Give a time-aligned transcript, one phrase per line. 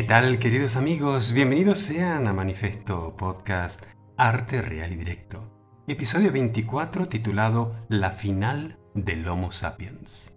[0.00, 1.34] ¿Qué tal queridos amigos?
[1.34, 3.84] Bienvenidos sean a Manifesto Podcast
[4.16, 10.34] Arte Real y Directo, episodio 24 titulado La final del Homo Sapiens.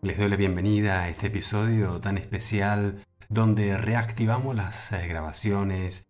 [0.00, 6.08] Les doy la bienvenida a este episodio tan especial donde reactivamos las eh, grabaciones,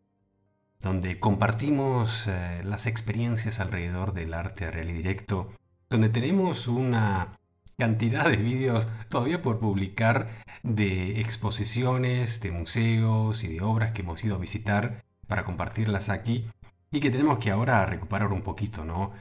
[0.83, 5.51] donde compartimos eh, las experiencias alrededor del arte real y directo,
[5.91, 7.41] donde tenemos una
[7.77, 10.29] cantidad de vídeos todavía por publicar
[10.63, 16.47] de exposiciones, de museos y de obras que hemos ido a visitar para compartirlas aquí
[16.91, 19.13] y que tenemos que ahora recuperar un poquito, ¿no?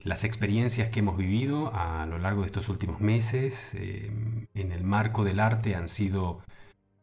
[0.00, 4.10] Las experiencias que hemos vivido a lo largo de estos últimos meses eh,
[4.54, 6.40] en el marco del arte han sido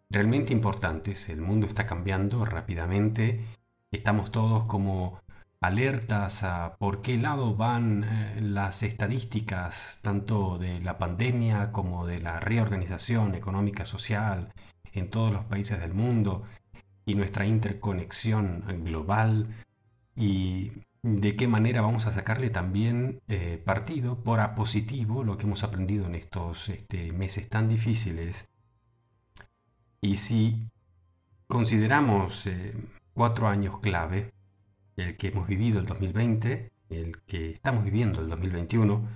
[0.10, 1.30] realmente importantes.
[1.30, 3.46] El mundo está cambiando rápidamente.
[3.92, 5.22] Estamos todos como
[5.66, 12.20] alertas a por qué lado van eh, las estadísticas tanto de la pandemia como de
[12.20, 14.54] la reorganización económica social
[14.94, 16.44] en todos los países del mundo
[17.06, 19.48] y nuestra interconexión global
[20.16, 20.72] y
[21.04, 25.64] de qué manera vamos a sacarle también eh, partido por a positivo lo que hemos
[25.64, 28.50] aprendido en estos este, meses tan difíciles.
[30.02, 30.68] Y si
[31.48, 32.74] consideramos eh,
[33.14, 34.32] cuatro años clave,
[34.98, 39.08] el que hemos vivido el 2020, el que estamos viviendo el 2021,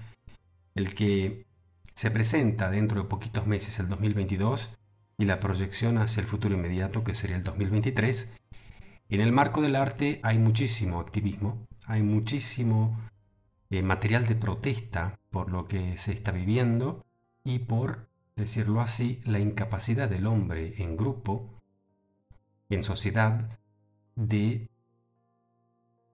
[0.76, 1.46] el que
[1.94, 4.70] se presenta dentro de poquitos meses el 2022
[5.18, 8.34] y la proyección hacia el futuro inmediato que sería el 2023.
[9.10, 12.98] En el marco del arte hay muchísimo activismo, hay muchísimo
[13.70, 17.06] eh, material de protesta por lo que se está viviendo
[17.44, 21.50] y por, decirlo así, la incapacidad del hombre en grupo,
[22.70, 23.60] en sociedad,
[24.16, 24.70] de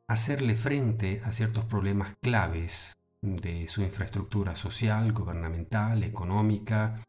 [0.07, 7.01] hacerle frente a ciertos problemas claves de su infraestructura social, gubernamental, económica,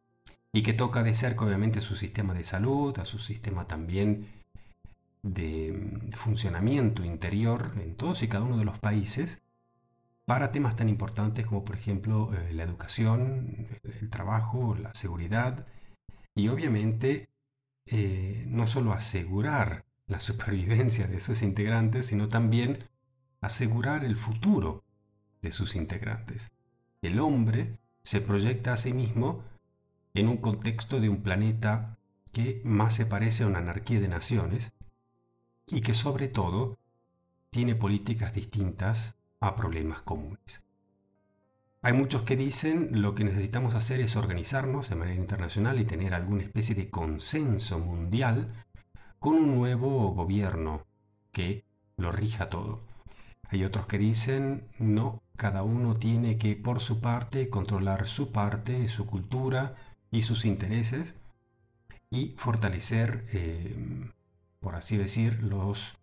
[0.52, 4.26] y que toca de cerca obviamente su sistema de salud, a su sistema también
[5.22, 9.42] de mm, funcionamiento interior en todos y cada uno de los países,
[10.24, 13.68] para temas tan importantes como por ejemplo eh, la educación,
[14.00, 15.66] el trabajo, la seguridad
[16.34, 17.28] y obviamente
[17.86, 22.88] eh, no solo asegurar la supervivencia de sus integrantes, sino también
[23.40, 24.84] asegurar el futuro
[25.42, 26.50] de sus integrantes.
[27.02, 29.42] El hombre se proyecta a sí mismo
[30.14, 31.98] en un contexto de un planeta
[32.32, 34.72] que más se parece a una anarquía de naciones
[35.66, 36.78] y que sobre todo
[37.50, 40.62] tiene políticas distintas a problemas comunes.
[41.82, 46.14] Hay muchos que dicen lo que necesitamos hacer es organizarnos de manera internacional y tener
[46.14, 48.65] alguna especie de consenso mundial
[49.26, 50.86] con un nuevo gobierno
[51.32, 51.64] que
[51.96, 52.78] lo rija todo.
[53.48, 58.86] Hay otros que dicen, no, cada uno tiene que por su parte controlar su parte,
[58.86, 59.74] su cultura
[60.12, 61.16] y sus intereses
[62.08, 63.74] y fortalecer, eh,
[64.60, 65.96] por así decir, los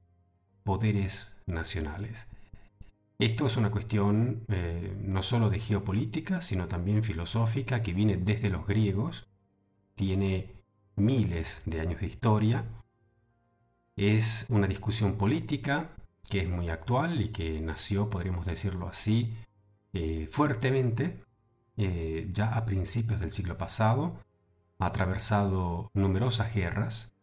[0.63, 2.27] poderes nacionales.
[3.19, 8.49] Esto es una cuestión eh, no solo de geopolítica, sino también filosófica que viene desde
[8.49, 9.29] los griegos,
[9.95, 10.51] tiene
[10.97, 12.65] miles de años de historia
[13.95, 15.89] es una discusión política
[16.29, 19.35] que es muy actual y que nació, podríamos decirlo así,
[19.93, 21.19] eh, fuertemente
[21.77, 24.19] eh, ya a principios del siglo pasado.
[24.79, 27.13] Ha atravesado numerosas guerras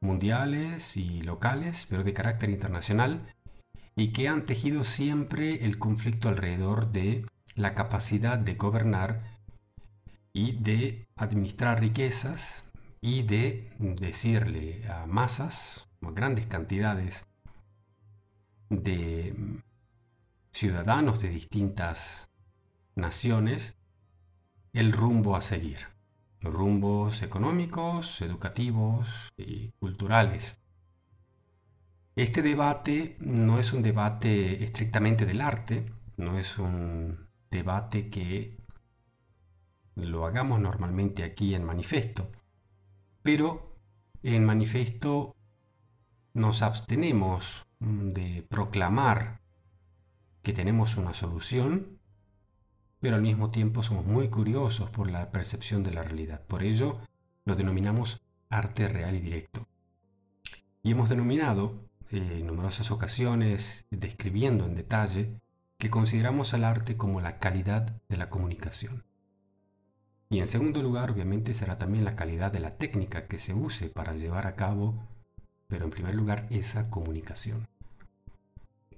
[0.00, 3.34] mundiales y locales, pero de carácter internacional,
[3.96, 9.22] y que han tejido siempre el conflicto alrededor de la capacidad de gobernar
[10.32, 12.64] y de administrar riquezas
[13.00, 17.26] y de decirle a masas grandes cantidades
[18.68, 19.34] de
[20.52, 22.28] ciudadanos de distintas
[22.94, 23.76] naciones
[24.72, 25.78] el rumbo a seguir,
[26.40, 30.60] rumbos económicos, educativos y culturales.
[32.16, 35.86] Este debate no es un debate estrictamente del arte,
[36.16, 38.56] no es un debate que
[39.96, 42.30] lo hagamos normalmente aquí en manifiesto,
[43.22, 43.76] pero
[44.22, 45.34] en manifiesto
[46.34, 49.40] nos abstenemos mm, de proclamar
[50.42, 51.98] que tenemos una solución,
[53.00, 56.42] pero al mismo tiempo somos muy curiosos por la percepción de la realidad.
[56.46, 57.00] Por ello,
[57.44, 59.66] lo denominamos arte real y directo.
[60.82, 65.40] Y hemos denominado eh, en numerosas ocasiones, describiendo en detalle,
[65.78, 69.04] que consideramos al arte como la calidad de la comunicación.
[70.28, 73.88] Y en segundo lugar, obviamente, será también la calidad de la técnica que se use
[73.88, 75.02] para llevar a cabo
[75.70, 77.66] pero en primer lugar esa comunicación.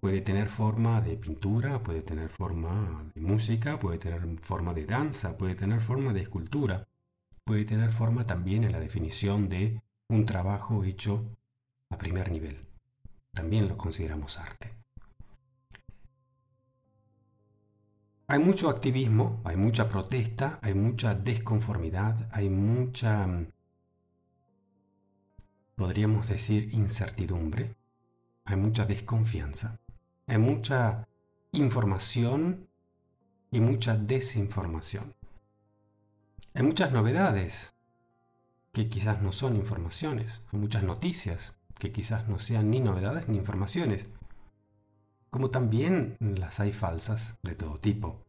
[0.01, 5.39] Puede tener forma de pintura, puede tener forma de música, puede tener forma de danza,
[5.39, 6.89] puede tener forma de escultura.
[7.45, 11.25] puede tener forma también en la definición de un trabajo hecho
[11.91, 12.57] a primer nivel.
[13.33, 14.71] También lo consideramos arte.
[18.29, 23.29] Hay mucho activismo, hay mucha protesta, hay mucha desconformidad, hay mucha,
[25.77, 27.77] podríamos decir, incertidumbre,
[28.45, 29.81] hay mucha desconfianza,
[30.27, 31.09] hay mucha
[31.53, 32.69] información
[33.51, 35.15] y mucha desinformación.
[36.55, 37.75] Hay muchas novedades
[38.73, 43.37] que quizás no son informaciones, hay muchas noticias que quizás no sean ni novedades ni
[43.37, 44.11] informaciones,
[45.31, 48.25] como también las hay falsas de todo tipo.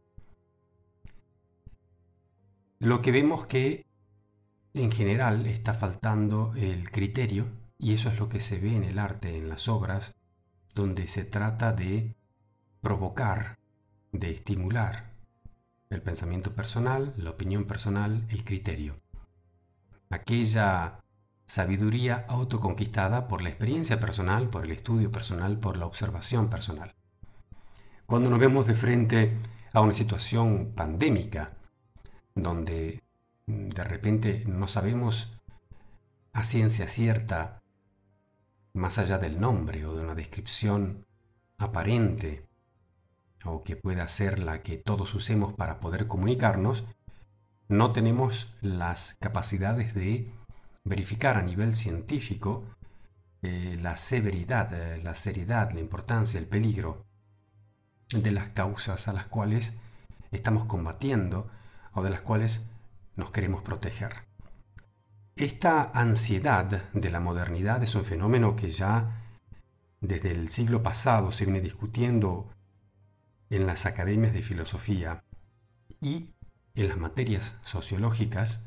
[2.78, 3.86] Lo que vemos que
[4.74, 7.46] en general está faltando el criterio,
[7.78, 10.14] y eso es lo que se ve en el arte, en las obras,
[10.74, 12.14] donde se trata de
[12.80, 13.56] provocar,
[14.12, 15.12] de estimular
[15.90, 18.96] el pensamiento personal, la opinión personal, el criterio.
[20.10, 21.00] Aquella
[21.44, 26.94] sabiduría autoconquistada por la experiencia personal, por el estudio personal, por la observación personal.
[28.06, 29.38] Cuando nos vemos de frente
[29.72, 31.52] a una situación pandémica,
[32.34, 33.03] donde
[33.46, 35.38] de repente no sabemos
[36.32, 37.62] a ciencia cierta,
[38.72, 41.06] más allá del nombre o de una descripción
[41.58, 42.46] aparente,
[43.44, 46.84] o que pueda ser la que todos usemos para poder comunicarnos,
[47.68, 50.30] no tenemos las capacidades de
[50.84, 52.64] verificar a nivel científico
[53.42, 57.04] eh, la severidad, eh, la seriedad, la importancia, el peligro
[58.10, 59.74] de las causas a las cuales
[60.30, 61.50] estamos combatiendo
[61.92, 62.66] o de las cuales
[63.16, 64.26] nos queremos proteger.
[65.36, 69.22] Esta ansiedad de la modernidad es un fenómeno que ya
[70.00, 72.50] desde el siglo pasado se viene discutiendo
[73.50, 75.24] en las academias de filosofía
[76.00, 76.30] y
[76.74, 78.64] en las materias sociológicas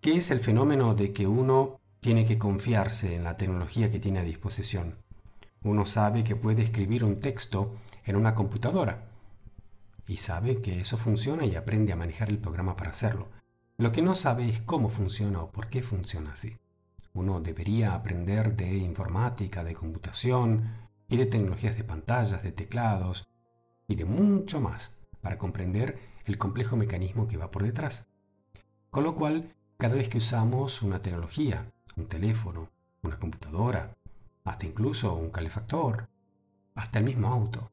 [0.00, 4.20] ¿Qué es el fenómeno de que uno tiene que confiarse en la tecnología que tiene
[4.20, 4.96] a disposición?
[5.62, 7.76] Uno sabe que puede escribir un texto
[8.06, 9.09] en una computadora
[10.10, 13.28] y sabe que eso funciona y aprende a manejar el programa para hacerlo.
[13.76, 16.58] Lo que no sabe es cómo funciona o por qué funciona así.
[17.12, 23.28] Uno debería aprender de informática, de computación y de tecnologías de pantallas, de teclados
[23.86, 28.08] y de mucho más para comprender el complejo mecanismo que va por detrás.
[28.90, 32.68] Con lo cual, cada vez que usamos una tecnología, un teléfono,
[33.02, 33.96] una computadora,
[34.42, 36.08] hasta incluso un calefactor,
[36.74, 37.70] hasta el mismo auto,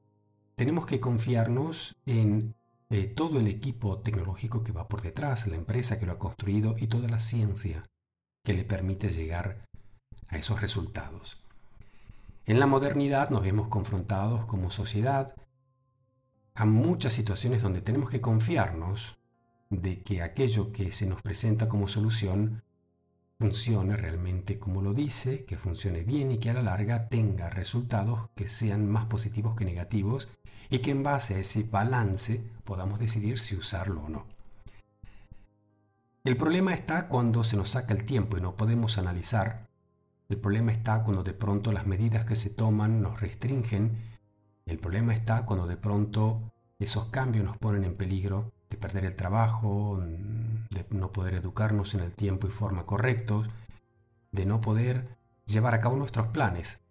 [0.58, 2.56] tenemos que confiarnos en
[2.90, 6.74] eh, todo el equipo tecnológico que va por detrás, la empresa que lo ha construido
[6.80, 7.86] y toda la ciencia
[8.44, 9.68] que le permite llegar
[10.30, 11.46] a esos resultados.
[12.48, 15.36] En la modernidad nos vemos confrontados como sociedad
[16.56, 19.20] a muchas situaciones donde tenemos que confiarnos
[19.70, 22.64] de que aquello que se nos presenta como solución
[23.40, 28.30] funcione realmente como lo dice, que funcione bien y que a la larga tenga resultados
[28.36, 30.28] que sean más positivos que negativos
[30.70, 34.26] y que en base a ese balance podamos decidir si usarlo o no.
[36.24, 39.68] El problema está cuando se nos saca el tiempo y no podemos analizar.
[40.28, 43.98] El problema está cuando de pronto las medidas que se toman nos restringen.
[44.66, 49.16] El problema está cuando de pronto esos cambios nos ponen en peligro de perder el
[49.16, 53.48] trabajo, de no poder educarnos en el tiempo y forma correctos,
[54.32, 56.82] de no poder llevar a cabo nuestros planes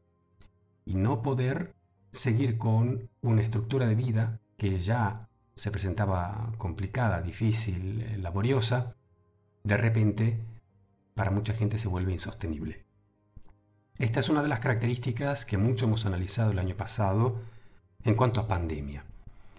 [0.85, 1.75] y no poder
[2.11, 8.95] seguir con una estructura de vida que ya se presentaba complicada, difícil, eh, laboriosa,
[9.64, 10.40] de repente
[11.14, 12.85] para mucha gente se vuelve insostenible.
[13.99, 17.40] Esta es una de las características que mucho hemos analizado el año pasado
[18.04, 19.04] en cuanto a pandemia.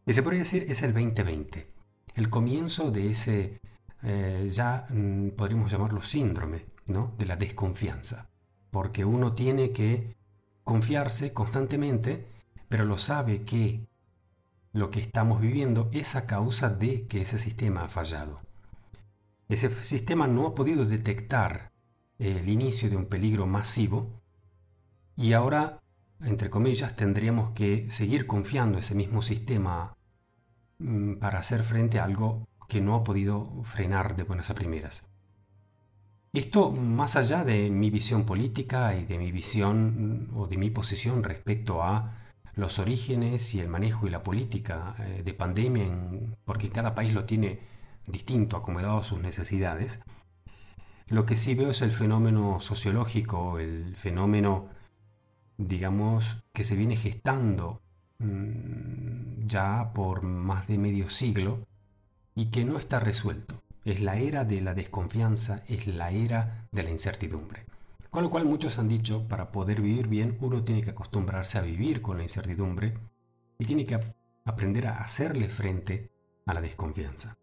[0.06, 1.77] Y se podría decir es el 2020
[2.18, 3.62] el comienzo de ese,
[4.02, 7.14] eh, ya mm, podríamos llamarlo síndrome, ¿no?
[7.20, 8.28] de la desconfianza.
[8.72, 10.16] Porque uno tiene que
[10.64, 12.26] confiarse constantemente,
[12.68, 13.88] pero lo sabe que
[14.74, 18.42] lo que estamos viviendo es a causa de que ese sistema ha fallado.
[19.48, 21.72] Ese sistema no ha podido detectar
[22.18, 24.10] el inicio de un peligro masivo
[25.16, 25.84] y ahora,
[26.22, 29.97] entre comillas, tendríamos que seguir confiando ese mismo sistema
[31.20, 35.10] para hacer frente a algo que no ha podido frenar de buenas a primeras.
[36.34, 40.70] Esto más allá de mi visión política y de mi visión mm, o de mi
[40.70, 42.14] posición respecto a
[42.54, 45.88] los orígenes y el manejo y la política eh, de pandemia,
[46.46, 47.60] porque cada país lo tiene
[48.08, 50.02] distinto, acomodado a sus necesidades,
[51.08, 54.70] lo que sí veo es el fenómeno sociológico, el fenómeno,
[55.58, 57.87] digamos, que se viene gestando mm,
[58.20, 61.66] ya por más de medio siglo
[62.36, 63.64] y que no está resuelto.
[63.86, 67.66] Es la era de la desconfianza, es la era de la incertidumbre.
[68.10, 71.62] Con lo cual muchos han dicho, para poder vivir bien, uno tiene que acostumbrarse a
[71.62, 72.94] vivir con la incertidumbre
[73.60, 74.00] y tiene que
[74.46, 76.12] aprender a hacerle frente
[76.46, 77.38] a la desconfianza.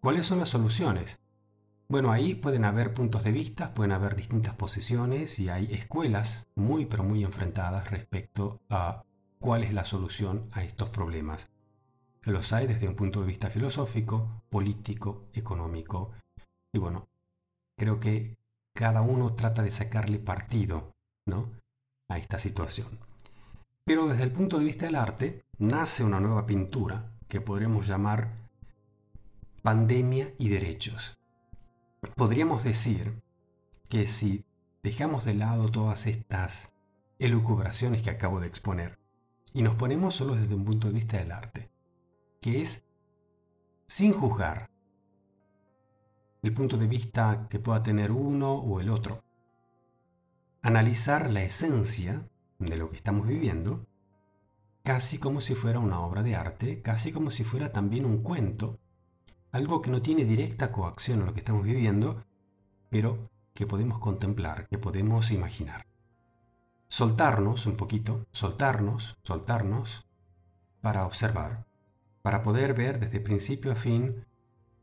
[0.00, 1.18] ¿Cuáles son las soluciones?
[1.88, 6.86] Bueno, ahí pueden haber puntos de vista, pueden haber distintas posiciones y hay escuelas muy
[6.86, 9.04] pero muy enfrentadas respecto a
[9.46, 11.52] cuál es la solución a estos problemas.
[12.22, 16.10] Los hay desde un punto de vista filosófico, político, económico.
[16.72, 17.06] Y bueno,
[17.78, 18.38] creo que
[18.74, 21.52] cada uno trata de sacarle partido ¿no?
[22.08, 22.98] a esta situación.
[23.84, 28.32] Pero desde el punto de vista del arte, nace una nueva pintura que podríamos llamar
[29.62, 31.20] pandemia y derechos.
[32.16, 33.22] Podríamos decir
[33.88, 34.44] que si
[34.82, 36.74] dejamos de lado todas estas
[37.20, 39.05] elucubraciones que acabo de exponer
[39.56, 41.70] y nos ponemos solo desde un punto de vista del arte,
[42.42, 42.84] que es
[43.86, 44.68] sin juzgar
[46.42, 49.24] el punto de vista que pueda tener uno o el otro,
[50.60, 53.86] analizar la esencia de lo que estamos viviendo,
[54.82, 58.78] casi como si fuera una obra de arte, casi como si fuera también un cuento,
[59.52, 62.22] algo que no tiene directa coacción a lo que estamos viviendo,
[62.90, 65.86] pero que podemos contemplar, que podemos imaginar.
[66.88, 70.06] Soltarnos un poquito, soltarnos, soltarnos,
[70.80, 71.66] para observar,
[72.22, 74.24] para poder ver desde principio a fin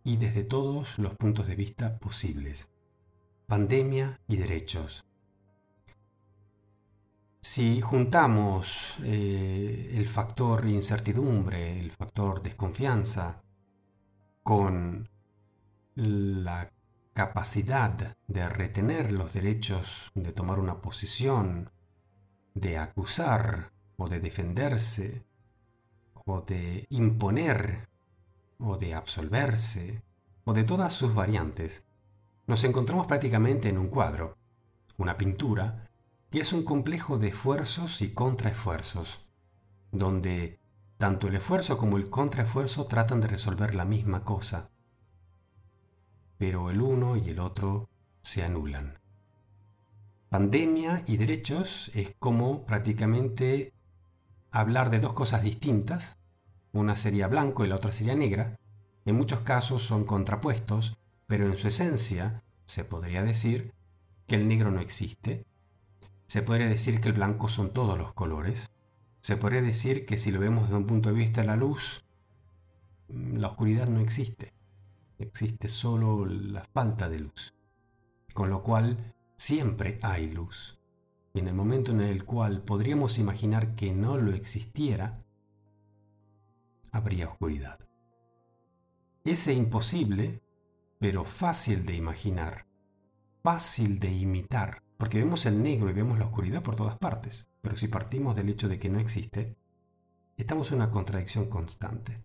[0.03, 2.69] y desde todos los puntos de vista posibles.
[3.47, 5.05] Pandemia y derechos.
[7.39, 13.43] Si juntamos eh, el factor incertidumbre, el factor desconfianza,
[14.43, 15.09] con
[15.95, 16.71] la
[17.13, 21.69] capacidad de retener los derechos de tomar una posición,
[22.53, 25.23] de acusar o de defenderse,
[26.25, 27.89] o de imponer,
[28.59, 30.03] o de absolverse,
[30.45, 31.83] o de todas sus variantes,
[32.47, 34.37] nos encontramos prácticamente en un cuadro,
[34.97, 35.89] una pintura,
[36.29, 39.21] que es un complejo de esfuerzos y contraesfuerzos,
[39.91, 40.59] donde
[40.97, 44.69] tanto el esfuerzo como el contraesfuerzo tratan de resolver la misma cosa,
[46.37, 47.89] pero el uno y el otro
[48.21, 49.02] se anulan.
[50.33, 53.71] Pandemia y derechos es como prácticamente
[54.49, 56.17] hablar de dos cosas distintas,
[56.71, 58.57] una sería blanco y la otra sería negra,
[59.05, 60.97] en muchos casos son contrapuestos,
[61.27, 63.75] pero en su esencia se podría decir
[64.25, 65.45] que el negro no existe,
[66.25, 68.71] se podría decir que el blanco son todos los colores,
[69.19, 72.03] se podría decir que si lo vemos desde un punto de vista de la luz,
[73.07, 74.51] mm, la oscuridad no existe.
[75.19, 77.53] Existe solo la falta de luz.
[78.33, 79.13] Con lo cual
[79.43, 80.79] siempre hay luz.
[81.33, 85.21] Y en el momento en el cual podríamos imaginar que no lo existiera,
[86.93, 87.77] habría oscuridad.
[89.25, 90.41] Ese imposible,
[90.97, 92.67] pero fácil de imaginar,
[93.41, 97.49] fácil de imitar, porque vemos el negro y vemos la oscuridad por todas partes.
[97.61, 99.57] Pero si partimos del hecho de que no existe,
[100.37, 102.23] estamos en una contradicción constante.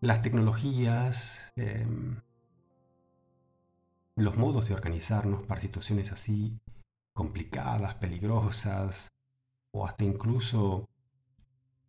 [0.00, 2.20] Las tecnologías, em,
[4.16, 6.58] los modos de organizarnos para situaciones así
[7.12, 9.08] complicadas, peligrosas,
[9.72, 10.88] o hasta incluso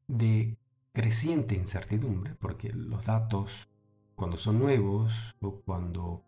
[0.08, 0.58] de
[0.94, 3.70] creciente incertidumbre, porque los datos,
[4.16, 6.24] cuando son nuevos o cuando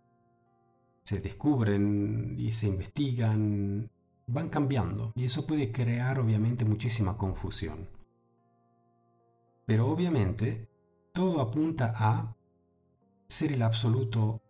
[1.03, 3.91] se descubren y se investigan,
[4.27, 7.89] van cambiando y eso puede crear obviamente muchísima confusión.
[9.65, 10.69] Pero obviamente
[11.13, 12.35] todo apunta a
[13.27, 14.41] ser el absoluto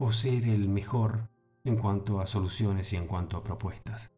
[0.00, 1.28] o ser el mejor
[1.62, 4.10] en cuanto a soluciones y en cuanto a propuestas.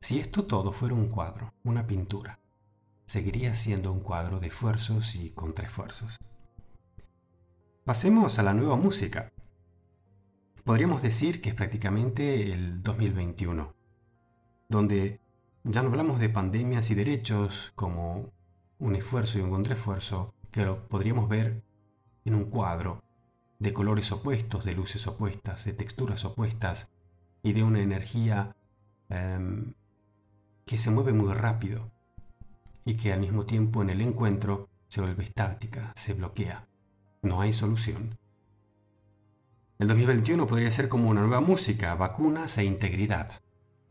[0.00, 2.38] Si esto todo fuera un cuadro, una pintura,
[3.04, 6.18] seguiría siendo un cuadro de esfuerzos y contraesfuerzos.
[7.84, 9.32] Pasemos a la nueva música.
[10.64, 13.74] Podríamos decir que es prácticamente el 2021
[14.68, 15.20] donde
[15.64, 18.32] ya no hablamos de pandemias y derechos como
[18.78, 21.64] un esfuerzo y un contraesfuerzo, que lo podríamos ver
[22.24, 23.02] en un cuadro
[23.58, 26.90] de colores opuestos, de luces opuestas, de texturas opuestas
[27.42, 28.56] y de una energía
[29.08, 29.74] em,
[30.64, 31.90] que se mueve muy rápido
[32.84, 36.66] y que al mismo tiempo en el encuentro se vuelve estática, se bloquea.
[37.22, 38.18] No hay solución.
[39.78, 43.40] El 2021 podría ser como una nueva música, vacunas e integridad.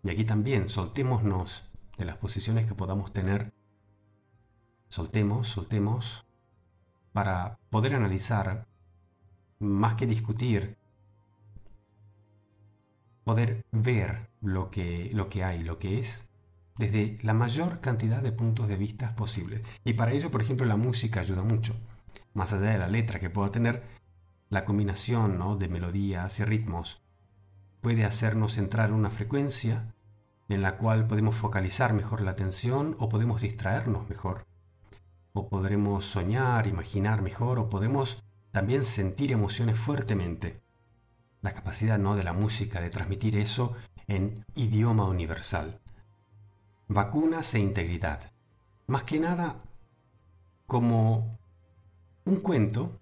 [0.03, 3.53] Y aquí también soltémonos de las posiciones que podamos tener.
[4.87, 6.25] Soltemos, soltemos,
[7.13, 8.67] para poder analizar,
[9.59, 10.77] más que discutir,
[13.23, 16.27] poder ver lo que, lo que hay, lo que es,
[16.77, 19.61] desde la mayor cantidad de puntos de vista posibles.
[19.83, 21.75] Y para ello, por ejemplo, la música ayuda mucho.
[22.33, 23.83] más allá de la letra que pueda tener,
[24.49, 27.01] la combinación de melodías y ritmos
[27.81, 29.93] puede hacernos entrar en una frecuencia
[30.47, 34.45] en la cual podemos focalizar mejor la atención o podemos distraernos mejor.
[35.33, 40.61] O podremos soñar, imaginar mejor o podemos también sentir emociones fuertemente.
[41.41, 42.15] La capacidad ¿no?
[42.15, 43.73] de la música de transmitir eso
[44.07, 45.81] en idioma universal.
[46.87, 48.31] Vacunas e integridad.
[48.87, 49.61] Más que nada
[50.65, 51.39] como
[52.25, 52.99] un cuento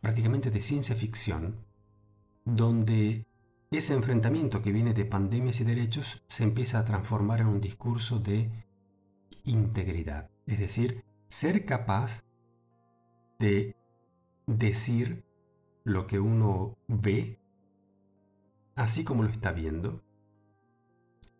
[0.00, 1.64] prácticamente de ciencia ficción
[2.44, 3.26] donde
[3.70, 8.18] ese enfrentamiento que viene de pandemias y derechos se empieza a transformar en un discurso
[8.18, 8.50] de
[9.44, 10.30] integridad.
[10.46, 12.24] Es decir, ser capaz
[13.38, 13.74] de
[14.46, 15.24] decir
[15.84, 17.38] lo que uno ve,
[18.74, 20.02] así como lo está viendo,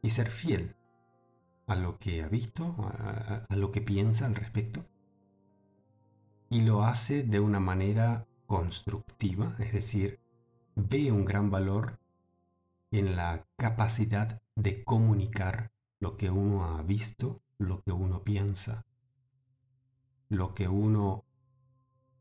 [0.02, 0.76] y ser fiel
[1.66, 4.84] a lo que ha visto, a, lo que piensa al respecto,
[6.50, 10.20] y lo hace de una manera constructiva, es decir,
[10.76, 11.98] ve un gran valor
[12.90, 18.84] en la capacidad de comunicar lo que uno ha visto, lo que uno piensa,
[20.28, 21.24] lo que uno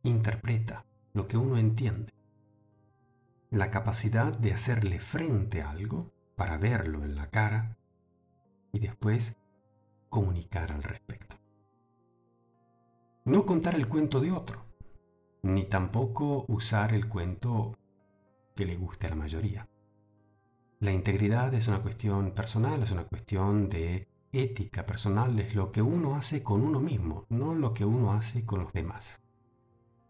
[0.04, 2.14] interpreta, lo que uno entiende.
[3.50, 7.78] La capacidad de hacerle frente a algo para verlo en la cara
[8.74, 9.38] y después
[10.10, 11.38] comunicar al respecto.
[13.26, 14.66] No contar el cuento de otro,
[15.42, 17.78] ni tampoco usar el cuento
[18.56, 19.70] que le guste a la mayoría.
[20.82, 25.82] La integridad es una cuestión personal, es una cuestión de ética personal, es lo que
[25.82, 29.23] uno hace con uno mismo, no lo que uno hace con los demás.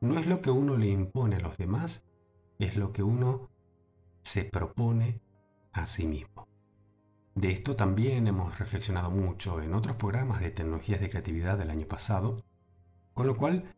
[0.03, 2.05] No es lo que uno le impone a los demás,
[2.59, 3.49] es lo que uno
[4.21, 5.21] se propone
[5.71, 6.49] a sí mismo.
[7.35, 11.87] De esto también hemos reflexionado mucho en otros programas de tecnologías de creatividad del año
[11.87, 12.43] pasado,
[13.13, 13.73] con lo cual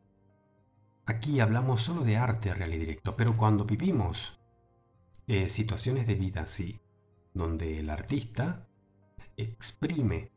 [1.06, 4.40] aquí hablamos solo de arte real y directo, pero cuando vivimos
[5.28, 6.82] eh, situaciones de vida así,
[7.36, 8.68] donde el artista
[9.38, 10.32] exprime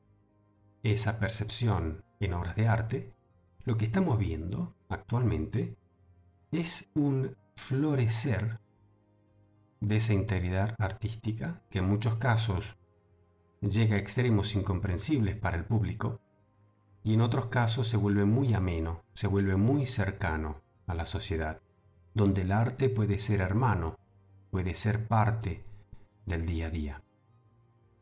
[0.83, 3.18] esa percepción en obras de arte,
[3.69, 5.77] lo que estamos viendo actualmente
[6.51, 8.61] es un florecer
[9.81, 12.79] de esa integridad artística que en muchos casos
[13.61, 16.19] llega a extremos incomprensibles para el público
[17.05, 21.61] y en otros casos se vuelve muy ameno, se vuelve muy cercano a la sociedad,
[22.15, 23.99] donde el arte puede ser hermano,
[24.51, 25.63] puede ser parte
[26.25, 27.03] del día a día.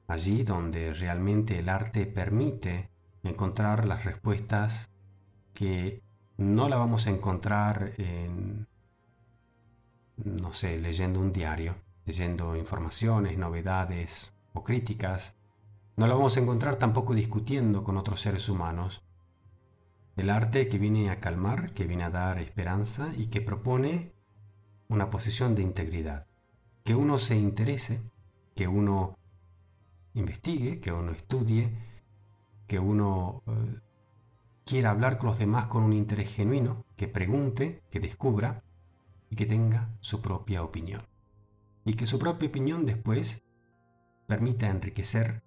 [0.06, 2.88] Allí donde realmente el arte permite
[3.24, 4.90] encontrar las respuestas
[5.56, 6.02] que
[6.36, 8.68] no la vamos a encontrar en,
[10.16, 15.38] no sé, leyendo un diario, leyendo informaciones, novedades o críticas.
[15.96, 19.02] No la vamos a encontrar tampoco discutiendo con otros seres humanos.
[20.14, 24.12] El arte que viene a calmar, que viene a dar esperanza y que propone
[24.88, 26.26] una posición de integridad.
[26.84, 28.00] Que uno se interese
[28.54, 29.18] que uno
[30.14, 31.70] investigue, que uno estudie,
[32.66, 33.80] que uno eh,
[34.66, 38.64] quiera hablar con los demás con un interés genuino, que pregunte, que descubra
[39.30, 41.06] y que tenga su propia opinión.
[41.84, 43.44] Y que su propia opinión después
[44.26, 45.44] permita enriquecer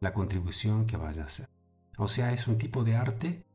[0.00, 1.48] la contribución que vaya a hacer.
[1.96, 3.46] O sea, es un tipo de arte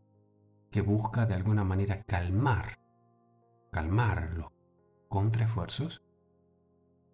[0.72, 2.80] que busca de alguna manera calmar,
[3.72, 4.48] calmar los
[5.10, 6.02] contraesfuerzos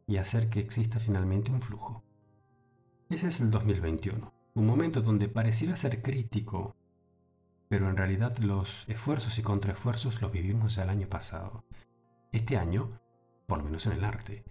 [0.08, 2.06] y hacer que exista finalmente un flujo.
[3.10, 6.77] Ese es el 2021, un momento donde pareciera ser crítico,
[7.70, 11.66] pero en realidad los esfuerzos y contraesfuerzos los vivimos el año pasado.
[12.32, 13.00] Este año,
[13.46, 14.46] por lo menos en el arte,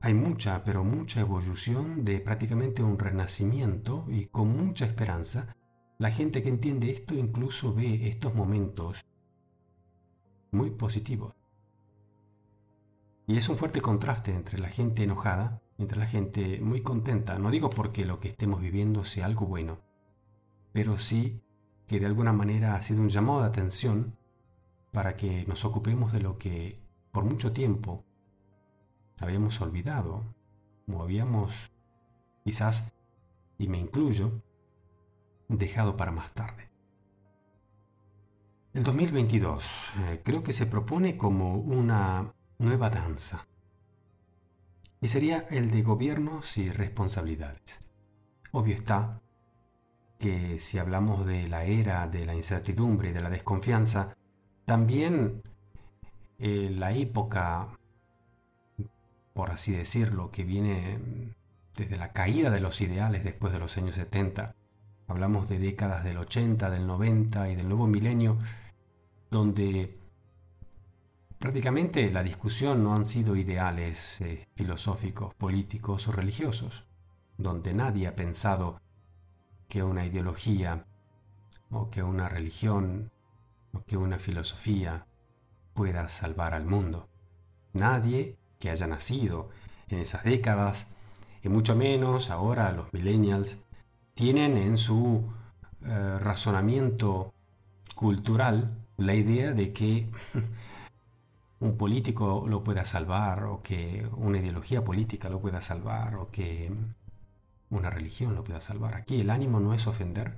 [0.00, 5.54] hay mucha, pero mucha evolución de prácticamente un renacimiento y con mucha esperanza,
[5.98, 9.04] la gente que entiende esto incluso ve estos momentos
[10.50, 11.34] muy positivos.
[13.28, 17.38] Y es un fuerte contraste entre la gente enojada, entre la gente muy contenta.
[17.38, 19.78] No digo porque lo que estemos viviendo sea algo bueno,
[20.72, 21.40] pero sí
[21.92, 24.16] que de alguna manera ha sido un llamado de atención
[24.92, 28.02] para que nos ocupemos de lo que por mucho tiempo
[29.20, 30.24] habíamos olvidado
[30.90, 31.70] o habíamos
[32.44, 32.94] quizás,
[33.58, 34.42] y me incluyo,
[35.48, 36.70] dejado para más tarde.
[38.72, 43.46] El 2022 eh, creo que se propone como una nueva danza.
[45.02, 47.84] Y sería el de gobiernos y responsabilidades.
[48.50, 49.21] Obvio está
[50.22, 54.16] que si hablamos de la era de la incertidumbre y de la desconfianza,
[54.64, 55.42] también
[56.38, 57.76] eh, la época,
[59.34, 61.34] por así decirlo, que viene
[61.76, 64.54] desde la caída de los ideales después de los años 70,
[65.08, 68.38] hablamos de décadas del 80, del 90 y del nuevo milenio,
[69.28, 69.98] donde
[71.42, 76.84] Prácticamente la discusión no han sido ideales eh, filosóficos, políticos o religiosos,
[77.36, 78.80] donde nadie ha pensado
[79.72, 80.84] que una ideología
[81.70, 83.10] o que una religión
[83.72, 85.06] o que una filosofía
[85.72, 87.08] pueda salvar al mundo.
[87.72, 89.48] Nadie que haya nacido
[89.88, 90.88] en esas décadas,
[91.42, 93.64] y mucho menos ahora los millennials,
[94.12, 95.32] tienen en su
[95.86, 97.32] eh, razonamiento
[97.94, 100.10] cultural la idea de que
[101.60, 106.70] un político lo pueda salvar o que una ideología política lo pueda salvar o que
[107.72, 108.94] una religión lo pueda salvar.
[108.94, 110.36] Aquí el ánimo no es ofender.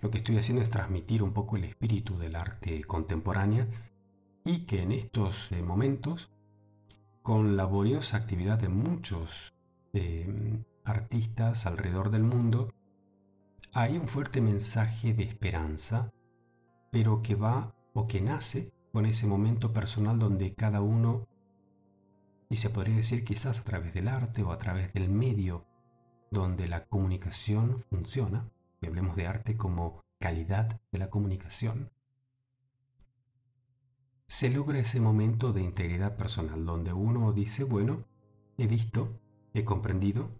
[0.00, 3.66] Lo que estoy haciendo es transmitir un poco el espíritu del arte contemporánea
[4.44, 6.30] y que en estos eh, momentos,
[7.22, 9.52] con laboriosa actividad de muchos
[9.92, 12.72] eh, artistas alrededor del mundo,
[13.72, 16.10] hay un fuerte mensaje de esperanza,
[16.90, 21.26] pero que va o que nace con ese momento personal donde cada uno,
[22.48, 25.69] y se podría decir quizás a través del arte o a través del medio
[26.30, 31.90] donde la comunicación funciona, y hablemos de arte como calidad de la comunicación,
[34.26, 38.04] se logra ese momento de integridad personal donde uno dice, bueno,
[38.58, 39.08] he visto,
[39.54, 40.30] he comprendido,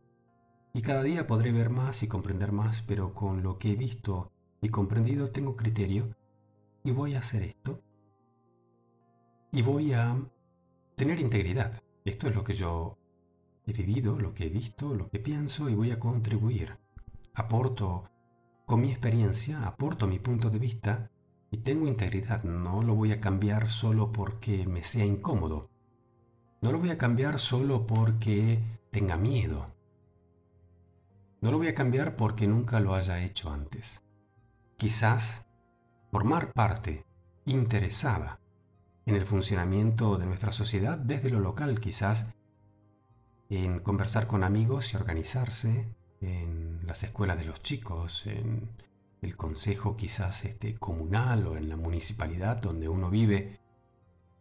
[0.72, 4.30] y cada día podré ver más y comprender más, pero con lo que he visto
[4.62, 6.14] y comprendido tengo criterio
[6.84, 7.82] y voy a hacer esto
[9.50, 10.16] y voy a
[10.94, 11.82] tener integridad.
[12.04, 12.99] Esto es lo que yo
[13.70, 16.78] he vivido, lo que he visto, lo que pienso y voy a contribuir.
[17.34, 18.10] Aporto
[18.66, 21.10] con mi experiencia, aporto mi punto de vista
[21.50, 22.44] y tengo integridad.
[22.44, 25.70] No lo voy a cambiar solo porque me sea incómodo.
[26.60, 29.74] No lo voy a cambiar solo porque tenga miedo.
[31.40, 34.02] No lo voy a cambiar porque nunca lo haya hecho antes.
[34.76, 35.46] Quizás
[36.10, 37.06] formar parte
[37.46, 38.40] interesada
[39.06, 42.34] en el funcionamiento de nuestra sociedad desde lo local, quizás
[43.50, 48.70] en conversar con amigos y organizarse, en las escuelas de los chicos, en
[49.22, 53.58] el consejo quizás este, comunal o en la municipalidad donde uno vive,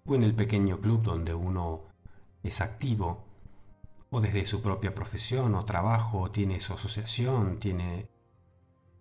[0.06, 1.84] o en el pequeño club donde uno
[2.43, 3.26] es activo,
[4.12, 8.10] o desde su propia profesión o trabajo, tiene su asociación, tiene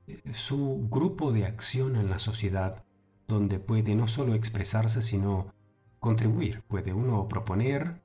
[0.07, 2.85] eh, su grupo de acción en la sociedad,
[3.27, 5.55] donde puede no solo expresarse, sino
[5.99, 6.63] contribuir.
[6.63, 8.03] Puede uno proponer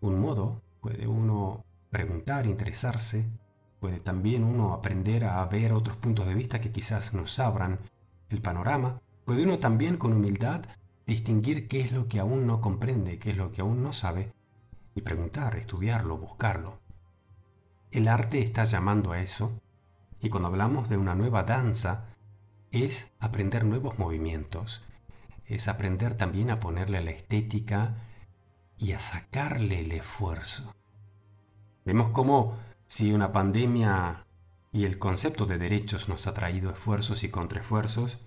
[0.00, 3.24] un modo, puede uno preguntar, interesarse,
[3.80, 7.78] puede también uno aprender a ver otros puntos de vista que quizás nos abran
[8.28, 10.60] el panorama, puede uno también con humildad
[11.06, 14.34] distinguir qué es lo que aún no comprende, qué es lo que aún no sabe,
[14.94, 16.80] y preguntar, estudiarlo, buscarlo.
[17.90, 19.58] El arte está llamando a eso,
[20.20, 22.08] y cuando hablamos de una nueva danza,
[22.72, 24.82] es aprender nuevos movimientos,
[25.46, 27.94] es aprender también a ponerle la estética
[28.84, 30.74] y a sacarle el esfuerzo.
[31.86, 34.26] Vemos cómo si una pandemia
[34.72, 38.18] y el concepto de derechos nos ha traído esfuerzos y contraesfuerzos,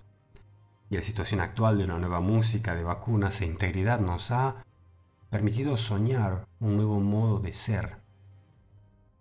[0.90, 4.64] y la situación actual de una nueva música, de vacunas e integridad nos ha
[5.30, 7.98] permitido soñar un nuevo modo de ser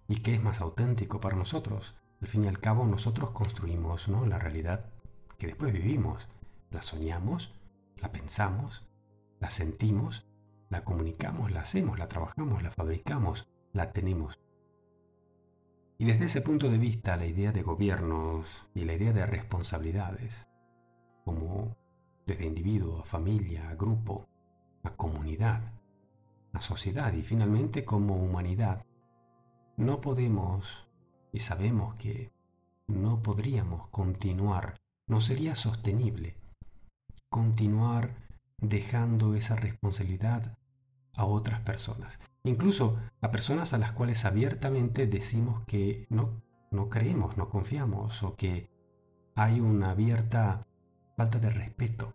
[0.07, 1.95] y que es más auténtico para nosotros.
[2.19, 4.25] Al fin y al cabo nosotros construimos ¿no?
[4.25, 4.85] la realidad
[5.37, 6.27] que después vivimos.
[6.71, 7.53] La soñamos
[7.99, 8.83] la pensamos,
[9.39, 10.26] la sentimos,
[10.69, 14.39] la comunicamos, la hacemos, la trabajamos, la fabricamos, la tenemos.
[15.97, 20.47] Y desde ese punto de vista, la idea de gobiernos y la idea de responsabilidades,
[21.25, 21.75] como
[22.25, 24.27] desde individuo a familia, a grupo,
[24.83, 25.73] a comunidad,
[26.53, 28.85] a sociedad y finalmente como humanidad,
[29.75, 30.87] no podemos
[31.31, 32.31] y sabemos que
[32.87, 34.77] no podríamos continuar,
[35.07, 36.35] no sería sostenible
[37.29, 38.15] continuar
[38.59, 40.56] dejando esa responsabilidad
[41.17, 42.19] a otras personas.
[42.43, 48.35] Incluso a personas a las cuales abiertamente decimos que no, no creemos, no confiamos o
[48.35, 48.69] que
[49.35, 50.65] hay una abierta
[51.17, 52.13] falta de respeto.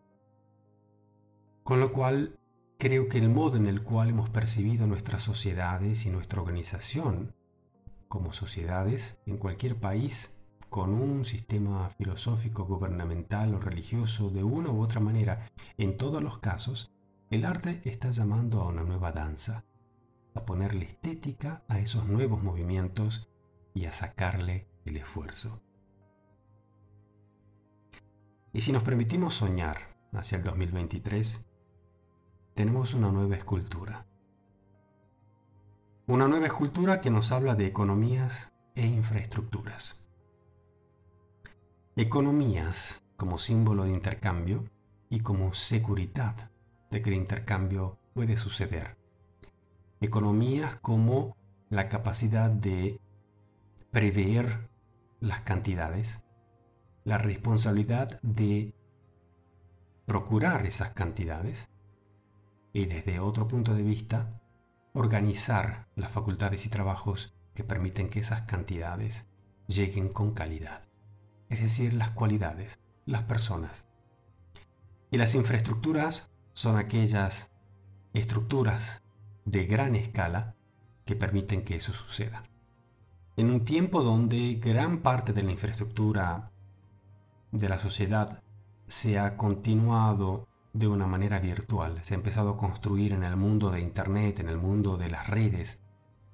[1.63, 2.39] Con lo cual,
[2.79, 7.35] creo que el modo en el cual hemos percibido nuestras sociedades y nuestra organización
[8.09, 10.35] como sociedades en cualquier país
[10.69, 16.39] con un sistema filosófico, gubernamental o religioso de una u otra manera, en todos los
[16.39, 16.91] casos,
[17.33, 19.65] el arte está llamando a una nueva danza,
[20.35, 23.31] a ponerle estética a esos nuevos movimientos
[23.73, 25.63] y a sacarle el esfuerzo.
[28.53, 29.79] Y si nos permitimos soñar
[30.13, 31.49] hacia el 2023,
[32.53, 34.07] tenemos una nueva escultura.
[36.07, 40.07] Una nueva escultura que nos habla de economías e infraestructuras.
[41.97, 44.65] Economías como símbolo de intercambio
[45.09, 46.52] y como seguridad
[46.93, 48.97] de que el intercambio puede suceder.
[50.01, 51.37] Economías como
[51.71, 53.01] la capacidad de
[53.91, 54.69] prever
[55.19, 56.23] las cantidades,
[57.05, 58.75] la responsabilidad de
[60.05, 61.71] procurar esas cantidades
[62.75, 64.43] y desde otro punto de vista
[64.93, 69.27] organizar las facultades y trabajos que permiten que esas cantidades
[69.67, 70.83] lleguen con calidad,
[71.49, 73.87] es decir, las cualidades, las personas.
[75.11, 77.51] Y las infraestructuras son aquellas
[78.13, 79.03] estructuras
[79.45, 80.55] de gran escala
[81.05, 82.43] que permiten que eso suceda.
[83.37, 86.51] En un tiempo donde gran parte de la infraestructura
[87.51, 88.43] de la sociedad
[88.87, 93.71] se ha continuado de una manera virtual, se ha empezado a construir en el mundo
[93.71, 95.83] de Internet, en el mundo de las redes,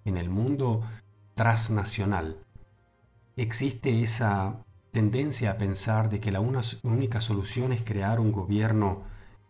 [0.05, 0.83] en el mundo
[1.35, 2.45] transnacional,
[3.37, 9.03] existe esa tendencia a pensar de que la única solución es crear un gobierno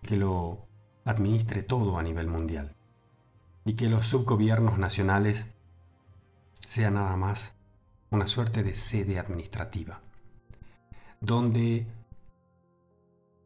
[0.09, 0.67] que lo
[1.05, 2.75] administre todo a nivel mundial
[3.67, 5.55] y que los subgobiernos nacionales
[6.59, 7.59] sean nada más
[8.11, 10.01] una suerte de sede administrativa,
[11.21, 11.87] donde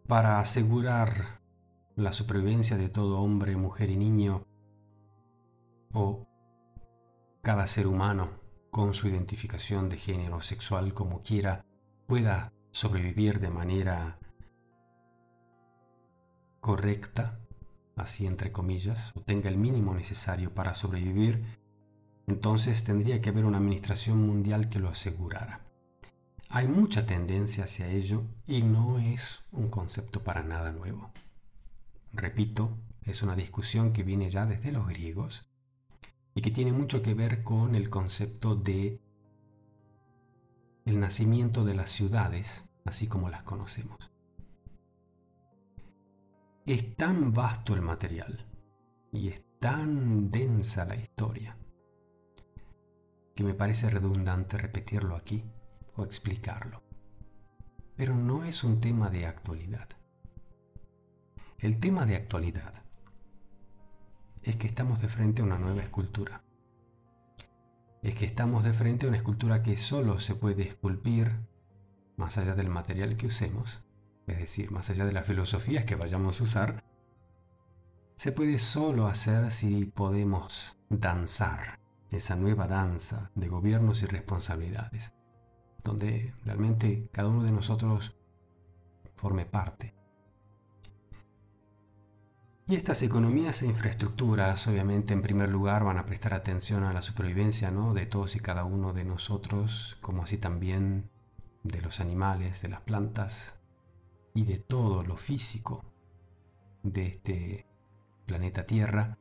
[0.07, 1.41] para asegurar
[1.97, 4.47] la supervivencia de todo hombre, mujer y niño,
[5.93, 6.29] o
[7.43, 8.39] cada ser humano
[8.71, 11.67] con su identificación de género sexual como quiera,
[12.07, 14.21] pueda sobrevivir de manera
[16.63, 17.41] correcta,
[17.97, 21.45] así entre comillas, o tenga el mínimo necesario para sobrevivir,
[22.29, 25.67] entonces tendría que haber una administración mundial que lo asegurara.
[26.49, 31.11] Hay mucha tendencia hacia ello y no es un concepto para nada nuevo.
[32.13, 35.51] Repito, es una discusión que viene ya desde los griegos
[36.33, 39.01] y que tiene mucho que ver con el concepto de
[40.85, 44.12] el nacimiento de las ciudades, así como las conocemos.
[46.65, 48.47] Es tan vasto el material
[49.11, 51.57] y es tan densa la historia
[53.35, 55.43] que me parece redundante repetirlo aquí
[55.97, 56.85] o explicarlo.
[57.97, 59.89] Pero no es un tema de actualidad.
[61.59, 62.85] El tema de actualidad
[64.43, 66.45] es que estamos de frente a una nueva escultura.
[68.03, 71.41] Es que estamos de frente a una escultura que solo se puede esculpir
[72.17, 73.83] más allá del material que usemos,
[74.27, 76.85] es decir, más allá de las filosofías que vayamos a usar,
[78.15, 81.81] se puede solo hacer si podemos danzar
[82.11, 85.13] esa nueva danza de gobiernos y responsabilidades,
[85.83, 88.15] donde realmente cada uno de nosotros
[89.17, 89.95] forme parte.
[92.69, 97.03] Y estas economías e infraestructuras, obviamente, en primer lugar, van a prestar atención a la
[97.03, 97.93] supervivencia ¿no?
[97.93, 101.11] de todos y cada uno de nosotros, como así también
[101.65, 103.62] de los animales, de las plantas
[104.35, 105.85] y de todo lo físico
[106.83, 107.67] de este
[108.27, 109.19] planeta Tierra,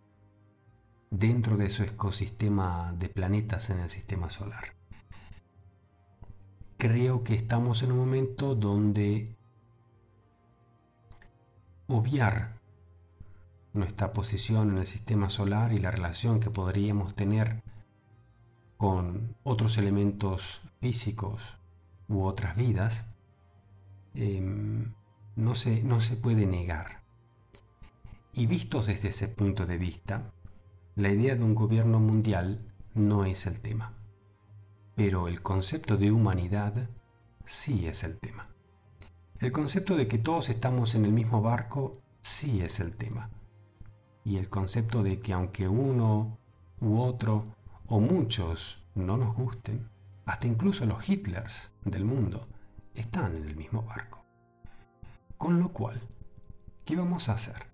[1.10, 4.76] dentro de su ecosistema de planetas en el sistema solar.
[6.78, 9.36] Creo que estamos en un momento donde
[11.88, 12.60] obviar
[13.74, 17.62] nuestra posición en el sistema solar y la relación que podríamos tener
[18.78, 21.58] con otros elementos físicos
[22.08, 23.08] u otras vidas,
[24.16, 24.94] em,
[25.42, 27.02] no, se, no se puede negar.
[28.32, 30.32] Y vistos desde ese punto de vista,
[30.96, 33.94] la idea de un gobierno mundial no es el tema,
[34.96, 36.88] pero el concepto de humanidad
[37.44, 38.50] sí es el tema.
[39.40, 43.32] El concepto de que todos estamos en el mismo barco sí es el tema.
[44.24, 46.38] Y el concepto de que aunque uno
[46.80, 47.56] u otro
[47.88, 49.90] o muchos no nos gusten,
[50.26, 52.48] hasta incluso los Hitlers del mundo
[52.94, 54.21] están en el mismo barco.
[55.42, 56.00] Con lo cual,
[56.86, 57.66] ¿qué vamos a hacer?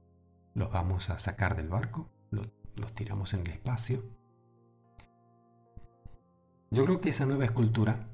[0.53, 2.09] ¿Los vamos a sacar del barco?
[2.31, 4.05] los tiramos en el espacio.
[6.71, 8.07] Yo creo que esa nueva escultura,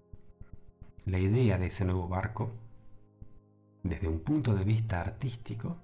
[1.06, 2.50] la idea de ese nuevo barco,
[3.84, 5.78] desde un punto de vista artístico,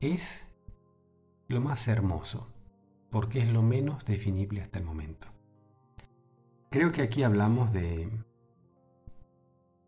[0.00, 0.48] es
[1.46, 2.52] lo más hermoso,
[3.12, 5.28] porque es lo menos definible hasta el momento.
[6.68, 8.10] Creo que aquí hablamos de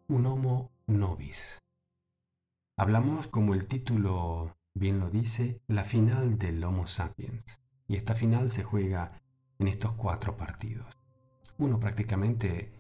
[0.07, 1.63] un homo novis.
[2.76, 7.60] Hablamos como el título bien lo dice, la final del Homo sapiens.
[7.87, 9.22] Y esta final se juega
[9.60, 10.98] en estos cuatro partidos.
[11.56, 12.72] Uno prácticamente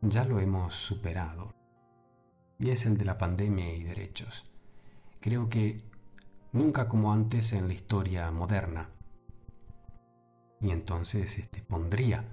[0.00, 1.54] ya lo hemos superado.
[2.58, 4.50] Y es el de la pandemia y derechos.
[5.20, 5.82] Creo que
[6.52, 8.88] nunca como antes en la historia moderna.
[10.58, 12.24] Y entonces este, pondría,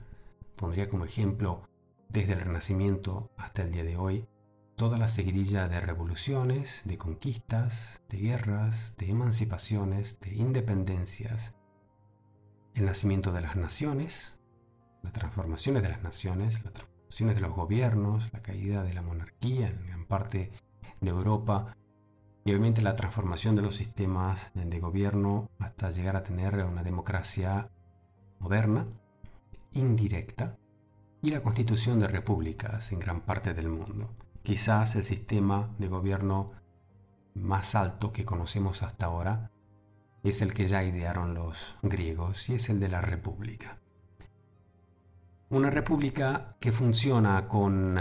[0.55, 1.67] pondría como ejemplo
[2.07, 4.29] desde el Renacimiento hasta el día de hoy
[4.75, 11.55] toda la seguidilla de revoluciones, de conquistas, de guerras, de emancipaciones, de independencias,
[12.73, 14.37] el nacimiento de las naciones,
[15.01, 19.67] las transformaciones de las naciones, las transformaciones de los gobiernos, la caída de la monarquía
[19.67, 20.51] en gran parte
[20.99, 21.77] de Europa
[22.43, 27.71] y obviamente la transformación de los sistemas de gobierno hasta llegar a tener una democracia
[28.39, 28.87] moderna,
[29.71, 30.57] indirecta,
[31.21, 34.13] y la constitución de repúblicas en gran parte del mundo.
[34.45, 36.51] Quizás el sistema de gobierno
[37.33, 39.49] más alto que conocemos hasta ahora
[40.21, 43.79] es el que ya idearon los griegos y es el de la república.
[45.49, 47.97] Una república que funciona con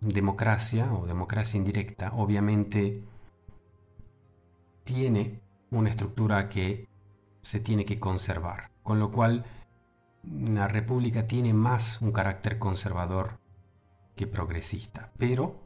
[0.00, 3.02] democracia o democracia indirecta, obviamente
[4.84, 5.40] tiene
[5.72, 6.88] una estructura que
[7.40, 9.44] se tiene que conservar, con lo cual
[10.22, 13.41] la república tiene más un carácter conservador
[14.14, 15.12] que progresista.
[15.18, 15.60] Pero,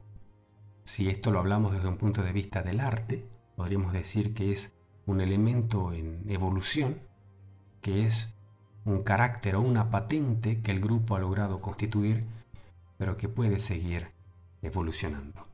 [0.84, 4.74] si esto lo hablamos desde un punto de vista del arte, podríamos decir que es
[5.06, 7.00] un elemento en evolución,
[7.80, 8.34] que es
[8.84, 12.24] un carácter o una patente que el grupo ha logrado constituir,
[12.98, 14.12] pero que puede seguir
[14.62, 15.46] evolucionando.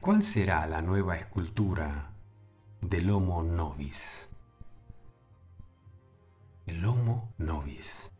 [0.00, 2.12] ¿Cuál será la nueva escultura
[2.80, 4.30] del Homo Novis?
[6.66, 8.10] El Homo Novis.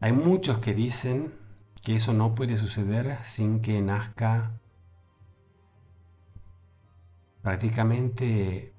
[0.00, 1.39] Hay muchos que dicen
[1.82, 4.52] que eso no puede suceder sin que nazca
[7.42, 8.74] prácticamente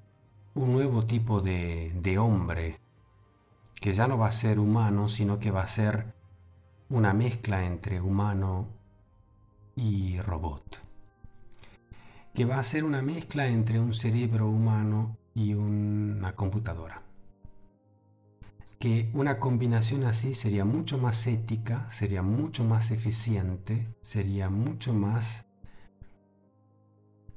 [0.54, 2.78] un nuevo tipo de, de, hombre,
[3.74, 6.14] que ya no va a ser humano, sino que va a ser
[6.88, 8.68] una mezcla entre humano
[9.74, 10.82] y robot,
[12.34, 17.02] que va a ser una mezcla entre un cerebro humano y una computadora
[18.82, 25.46] que una combinación así sería mucho más ética, sería mucho más eficiente, sería mucho más,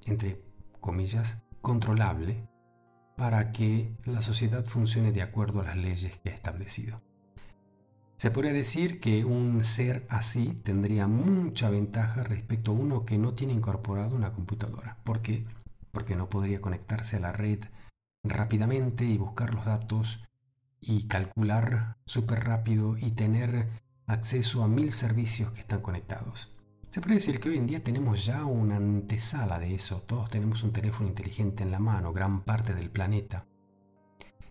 [0.06, 0.42] entre
[0.82, 2.50] comillas, controlable
[3.16, 7.04] para que la sociedad funcione de acuerdo a las leyes que ha establecido.
[8.16, 13.36] Se podría decir que un ser así tendría mucha ventaja respecto a uno que no
[13.36, 14.98] tiene incorporado una computadora.
[15.04, 15.46] ¿Por qué?
[15.92, 17.60] Porque no podría conectarse a la red
[18.24, 20.26] rápidamente y buscar los datos
[20.86, 23.70] y calcular súper rápido y tener
[24.08, 26.52] acceso a mil servicios que están conectados.
[26.90, 30.02] Se puede decir que hoy en día tenemos ya una antesala de eso.
[30.04, 33.46] Todos tenemos un teléfono inteligente en la mano, gran parte del planeta.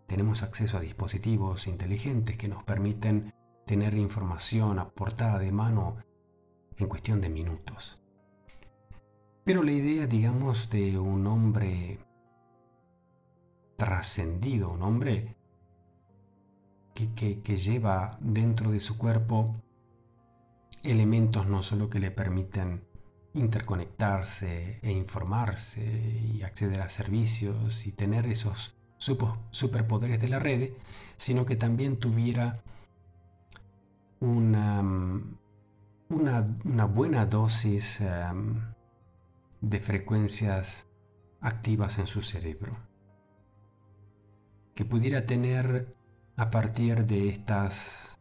[0.06, 3.32] Tenemos acceso a dispositivos inteligentes que nos permiten
[3.64, 5.96] tener información aportada de mano
[6.76, 8.02] en cuestión de minutos.
[9.44, 11.98] Pero la idea, digamos, de un hombre
[13.76, 15.36] trascendido, un hombre
[16.94, 19.57] que, lleva dentro de su cuerpo
[20.83, 22.85] elementos no solo que le permiten
[23.33, 28.76] interconectarse e informarse y acceder a servicios y tener esos
[29.50, 30.70] superpoderes de la red,
[31.16, 32.62] sino que también tuviera
[34.20, 34.80] una,
[36.87, 38.61] buena dosis em,
[39.61, 40.88] de frecuencias
[41.40, 42.76] activas en su cerebro.
[44.74, 45.94] Que pudiera tener
[46.36, 48.18] a partir de estas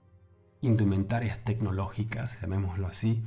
[0.62, 3.24] indumentarias tecnológicas, llamémoslo así,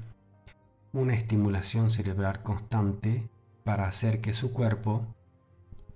[0.92, 3.28] una estimulación cerebral constante
[3.64, 5.04] para hacer que su cuerpo,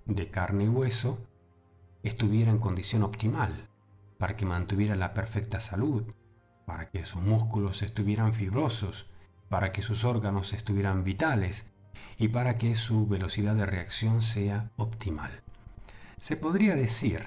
[0.05, 1.25] de carne y hueso,
[2.03, 3.69] estuviera en condición optimal,
[4.17, 6.03] para que mantuviera la perfecta salud,
[6.65, 9.09] para que sus músculos estuvieran fibrosos,
[9.47, 11.65] para que sus órganos estuvieran vitales
[12.17, 15.41] y para que su velocidad de reacción sea optimal.
[16.17, 17.25] Se podría decir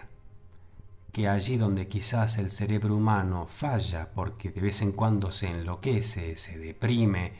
[1.14, 6.34] que allí donde quizás el cerebro humano falla porque de vez en cuando se enloquece,
[6.34, 7.34] se deprime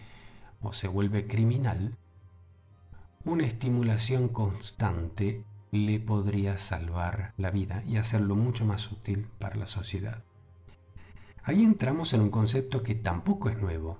[0.63, 1.97] o se vuelve criminal,
[3.25, 9.67] una estimulación constante le podría salvar la vida y hacerlo mucho más útil para la
[9.67, 10.23] sociedad.
[11.43, 13.99] Ahí entramos en un concepto que tampoco es nuevo,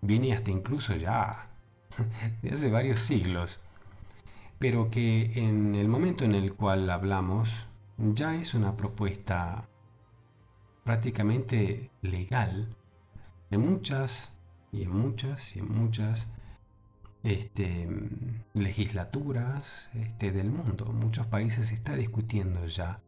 [0.00, 1.48] viene hasta incluso ya
[2.42, 3.60] de hace varios siglos,
[4.58, 7.68] pero que en el momento en el cual hablamos
[7.98, 9.68] ya es una propuesta
[10.84, 12.76] prácticamente legal
[13.50, 14.34] en muchas
[14.72, 16.32] y en muchas y en muchas
[17.22, 17.88] este,
[18.54, 20.86] legislaturas este, del mundo.
[20.90, 23.00] En muchos países se está discutiendo ya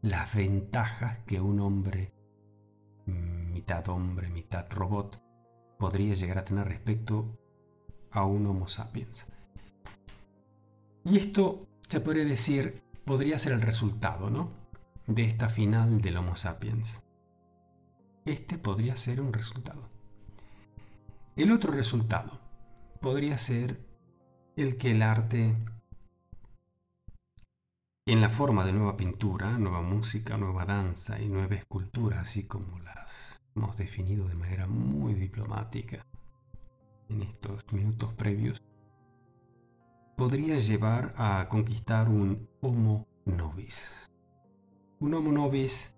[0.00, 2.12] las ventajas que un hombre,
[3.04, 5.22] mitad hombre, mitad robot,
[5.78, 7.38] podría llegar a tener respecto
[8.10, 9.26] a un Homo sapiens.
[11.04, 14.50] Y esto se podría decir podría ser el resultado, ¿no?
[15.06, 17.04] De esta final del Homo sapiens.
[18.24, 19.88] Este podría ser un resultado.
[21.36, 22.40] El otro resultado
[23.00, 23.80] podría ser
[24.56, 25.54] el que el arte,
[28.06, 32.80] en la forma de nueva pintura, nueva música, nueva danza y nueva escultura, así como
[32.80, 36.04] las hemos definido de manera muy diplomática
[37.08, 38.60] en estos minutos previos,
[40.16, 44.10] podría llevar a conquistar un homo novis.
[44.98, 45.94] Un homo novis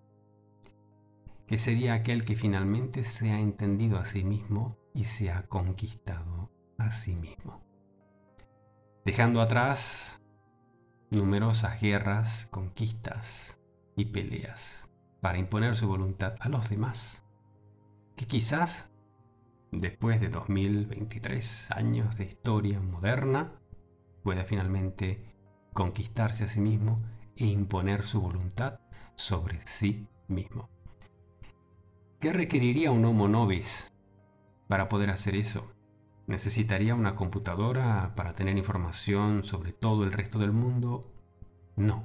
[1.47, 6.51] que sería aquel que finalmente se ha entendido a sí mismo y se ha conquistado
[6.79, 7.63] a sí mismo.
[9.05, 10.21] Dejando atrás
[11.11, 13.61] numerosas guerras, conquistas
[13.97, 14.91] y peleas
[15.21, 17.25] para imponer su voluntad a los demás,
[18.17, 18.93] que quizás
[19.71, 23.53] después de 2023 años de historia moderna,
[24.29, 25.25] pueda finalmente
[25.73, 27.01] conquistarse a sí mismo
[27.35, 28.79] e imponer su voluntad
[29.15, 30.69] sobre sí mismo.
[32.21, 33.91] ¿Qué requeriría un Homo Novis
[34.67, 35.73] para poder hacer eso?
[36.27, 41.11] ¿Necesitaría una computadora para tener información sobre todo el resto del mundo?
[41.75, 42.05] No.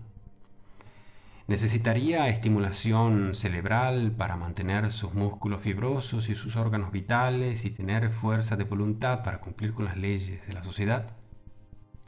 [1.48, 8.56] ¿Necesitaría estimulación cerebral para mantener sus músculos fibrosos y sus órganos vitales y tener fuerza
[8.56, 11.18] de voluntad para cumplir con las leyes de la sociedad?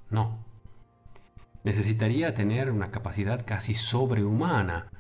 [0.10, 0.46] No.
[1.64, 4.92] Necesitaría tener una capacidad casi sobrehumana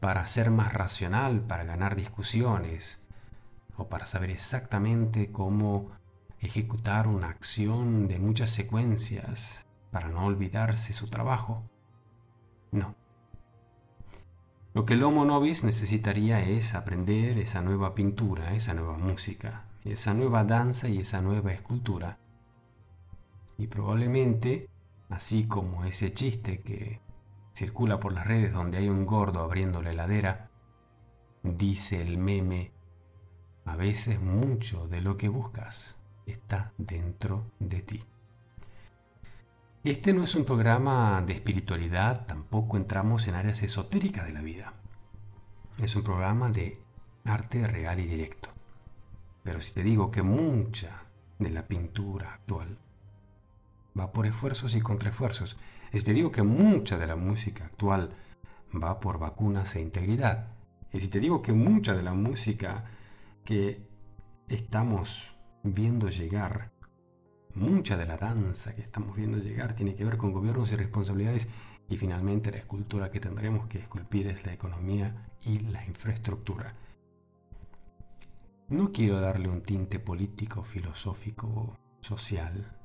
[0.00, 3.00] para ser más racional, para ganar discusiones,
[3.76, 5.90] o para saber exactamente cómo
[6.40, 11.62] ejecutar una acción de muchas secuencias para no olvidarse su trabajo.
[12.72, 12.94] No.
[14.74, 20.14] Lo que el Homo Novis necesitaría es aprender esa nueva pintura, esa nueva música, esa
[20.14, 22.18] nueva danza y esa nueva escultura
[23.58, 24.68] y probablemente,
[25.08, 27.00] así como ese chiste que
[27.52, 30.50] circula por las redes donde hay un gordo abriendo la heladera,
[31.42, 32.72] dice el meme,
[33.64, 35.96] a veces mucho de lo que buscas
[36.26, 38.04] está dentro de ti.
[39.84, 44.74] Este no es un programa de espiritualidad, tampoco entramos en áreas esotéricas de la vida.
[45.78, 46.80] Es un programa de
[47.24, 48.50] arte real y directo.
[49.42, 51.02] Pero si te digo que mucha
[51.38, 52.78] de la pintura actual
[53.98, 55.56] va por esfuerzos y contraesfuerzos.
[55.92, 58.10] Si te digo que mucha de la música actual
[58.74, 60.48] va por vacunas e integridad.
[60.92, 62.84] Y si te digo que mucha de la música
[63.44, 63.86] que
[64.48, 66.72] estamos viendo llegar,
[67.54, 71.48] mucha de la danza que estamos viendo llegar tiene que ver con gobiernos y responsabilidades
[71.88, 76.74] y finalmente la escultura que tendremos que esculpir es la economía y la infraestructura.
[78.68, 82.81] No quiero darle un tinte político, filosófico, social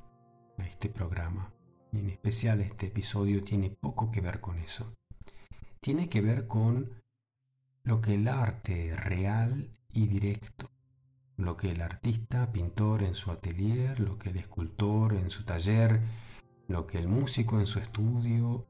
[0.64, 1.54] este programa,
[1.92, 4.96] y en especial este episodio tiene poco que ver con eso.
[5.80, 7.04] Tiene que ver con
[7.84, 10.70] lo que el arte real y directo,
[11.38, 16.02] lo que el artista, pintor en su atelier, lo que el escultor en su taller,
[16.68, 18.68] lo que el músico en su estudio,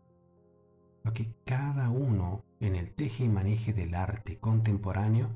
[1.03, 5.29] lo que cada uno en el teje y maneje del arte contemporáneo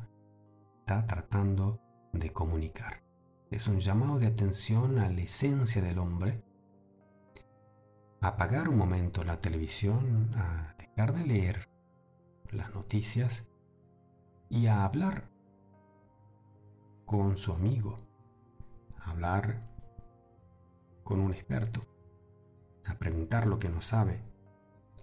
[0.79, 1.81] está tratando
[2.13, 3.10] de comunicar
[3.51, 6.41] es un llamado de atención a la esencia del hombre,
[8.21, 11.69] a apagar un momento la televisión, a dejar de leer
[12.49, 13.45] las noticias
[14.49, 15.29] y a hablar
[17.05, 17.97] con su amigo,
[18.97, 19.69] a hablar
[21.03, 21.81] con un experto,
[22.85, 24.23] a preguntar lo que no sabe,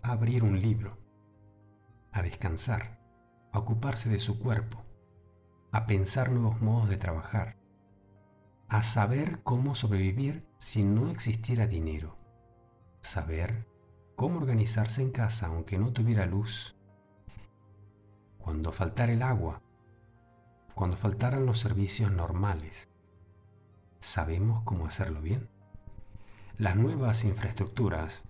[0.03, 0.97] a abrir un libro,
[2.13, 2.99] a descansar,
[3.53, 4.87] a ocuparse de su cuerpo,
[5.71, 7.58] a pensar nuevos modos de trabajar,
[8.69, 12.19] a saber cómo sobrevivir si no existiera dinero,
[13.01, 13.67] saber
[14.15, 16.77] cómo organizarse en casa aunque no tuviera luz,
[18.39, 19.63] cuando faltara el agua,
[20.75, 22.91] cuando faltaran los servicios normales.
[24.01, 25.49] ¿Sabemos cómo hacerlo bien?
[26.59, 28.23] Las nuevas infraestructuras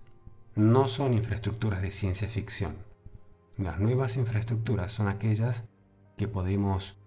[0.55, 2.77] no son infraestructuras de ciencia ficción.
[3.57, 5.67] Las nuevas infraestructuras son aquellas
[6.15, 6.97] que podemos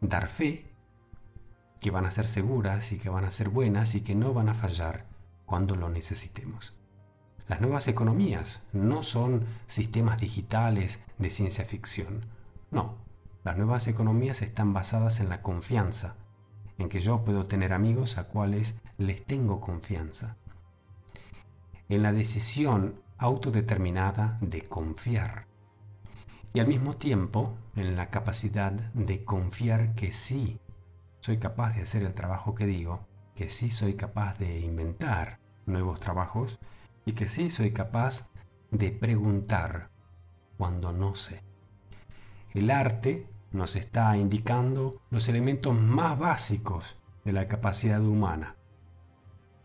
[0.00, 0.69] dar fe
[1.80, 4.48] que van a ser seguras y que van a ser buenas y que no van
[4.48, 5.06] a fallar
[5.46, 6.74] cuando lo necesitemos.
[7.48, 12.26] Las nuevas economías no son sistemas digitales de ciencia ficción.
[12.70, 12.98] No,
[13.42, 16.16] las nuevas economías están basadas en la confianza,
[16.78, 20.36] en que yo puedo tener amigos a cuales les tengo confianza.
[21.88, 25.46] En la decisión autodeterminada de confiar.
[26.52, 30.60] Y al mismo tiempo en la capacidad de confiar que sí
[31.20, 36.00] soy capaz de hacer el trabajo que digo, que sí soy capaz de inventar nuevos
[36.00, 36.58] trabajos
[37.04, 38.30] y que sí soy capaz
[38.70, 39.90] de preguntar
[40.56, 41.42] cuando no sé.
[42.52, 48.56] El arte nos está indicando los elementos más básicos de la capacidad humana.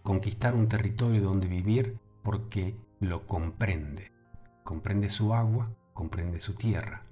[0.04, 4.12] conquistar un territorio donde vivir porque lo comprende.
[4.64, 7.06] Comprende su agua, comprende su tierra.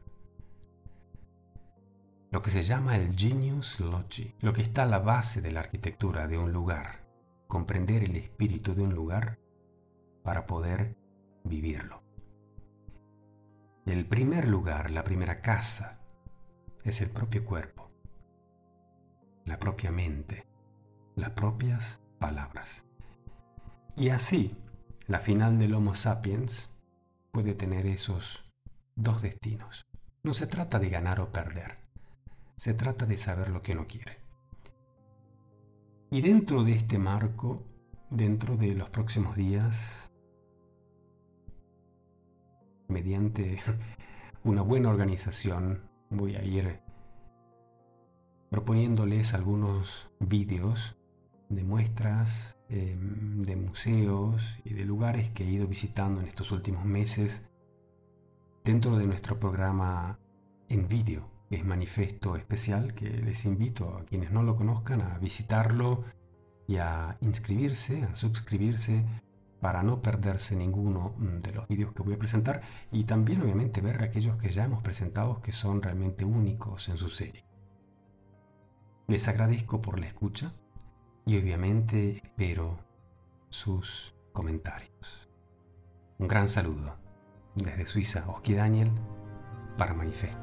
[2.34, 5.60] Lo que se llama el genius loci, lo que está a la base de la
[5.60, 7.06] arquitectura de un lugar.
[7.48, 9.38] Comprender el espíritu de un lugar
[10.24, 10.98] para poder
[11.44, 12.02] vivirlo.
[13.86, 16.00] El primer lugar, la primera casa,
[16.84, 17.92] es el propio cuerpo,
[19.46, 20.48] la propia mente,
[21.16, 22.88] las propias palabras.
[23.96, 24.58] Y así,
[25.06, 26.74] la final del Homo sapiens
[27.32, 28.44] puede tener esos
[28.96, 29.86] dos destinos.
[30.24, 31.83] No se trata de ganar o perder,
[32.58, 34.20] se trata de saber lo que uno quiere.
[36.12, 37.64] Y dentro de este marco,
[38.10, 40.12] dentro de los próximos días,
[42.88, 43.60] mediante
[44.44, 46.80] una buena organización, voy a ir
[48.50, 50.96] proponiéndoles algunos vídeos
[51.50, 56.86] de muestras em, de museos y de lugares que he ido visitando en estos últimos
[56.86, 57.48] meses
[58.64, 60.20] dentro de nuestro programa
[60.70, 66.04] en vídeo, es Manifesto Especial, que les invito a quienes no lo conozcan a visitarlo
[66.68, 69.04] y a inscribirse, a suscribirse
[69.62, 73.82] para no perderse ninguno mm, de los vídeos que voy a presentar y también obviamente
[73.82, 77.46] ver aquellos que ya hemos presentado que son realmente únicos en su serie.
[79.08, 80.54] Les agradezco por la escucha
[81.26, 82.80] y obviamente espero
[83.50, 85.30] sus comentarios.
[86.18, 86.98] Un gran saludo
[87.56, 88.92] desde Suiza, Oski Daniel,
[89.78, 90.43] para Manifesto.